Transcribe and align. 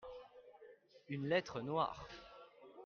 une 1.09 1.27
lettre 1.27 1.61
noire. 1.61 2.07